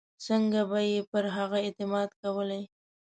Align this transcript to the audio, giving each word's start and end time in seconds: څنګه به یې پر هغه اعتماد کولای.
څنګه 0.25 0.61
به 0.69 0.79
یې 0.91 0.99
پر 1.11 1.23
هغه 1.35 1.57
اعتماد 1.65 2.09
کولای. 2.21 2.63